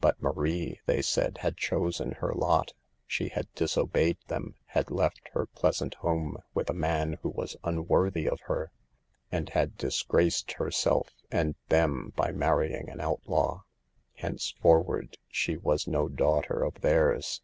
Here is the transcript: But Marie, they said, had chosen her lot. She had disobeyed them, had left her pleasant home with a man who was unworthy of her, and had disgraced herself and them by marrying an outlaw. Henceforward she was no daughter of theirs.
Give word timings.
But 0.00 0.22
Marie, 0.22 0.80
they 0.86 1.02
said, 1.02 1.36
had 1.42 1.58
chosen 1.58 2.12
her 2.12 2.32
lot. 2.32 2.72
She 3.06 3.28
had 3.28 3.52
disobeyed 3.54 4.16
them, 4.26 4.54
had 4.68 4.90
left 4.90 5.28
her 5.34 5.44
pleasant 5.44 5.96
home 5.96 6.38
with 6.54 6.70
a 6.70 6.72
man 6.72 7.18
who 7.20 7.28
was 7.28 7.58
unworthy 7.62 8.26
of 8.26 8.40
her, 8.46 8.72
and 9.30 9.50
had 9.50 9.76
disgraced 9.76 10.52
herself 10.52 11.10
and 11.30 11.56
them 11.68 12.14
by 12.16 12.32
marrying 12.32 12.88
an 12.88 13.02
outlaw. 13.02 13.64
Henceforward 14.14 15.18
she 15.28 15.58
was 15.58 15.86
no 15.86 16.08
daughter 16.08 16.62
of 16.64 16.80
theirs. 16.80 17.42